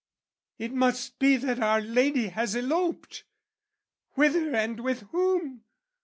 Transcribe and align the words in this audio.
"It 0.57 0.73
must 0.73 1.19
be 1.19 1.37
that 1.37 1.59
our 1.59 1.79
lady 1.79 2.29
has 2.29 2.55
eloped!" 2.55 3.23
"Whither 4.13 4.55
and 4.55 4.79
with 4.79 5.01
whom?" 5.11 5.63